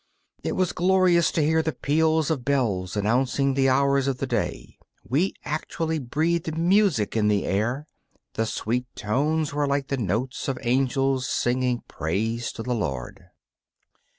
[0.41, 4.79] It was glorious to hear the peals of bells announcing the hours of the day:
[5.03, 7.85] we actually breathed music in the air
[8.33, 13.29] the sweet tones were like the notes of angels singing praise to the Lord.